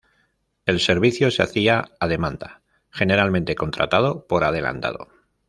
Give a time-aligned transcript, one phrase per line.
[0.65, 5.09] El servicio se hacía "a demanda", generalmente contratado por adelantado.